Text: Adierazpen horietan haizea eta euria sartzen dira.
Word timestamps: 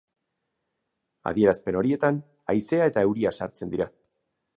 Adierazpen 1.31 1.77
horietan 1.81 2.17
haizea 2.55 2.87
eta 2.93 3.05
euria 3.09 3.35
sartzen 3.41 3.75
dira. 3.75 3.89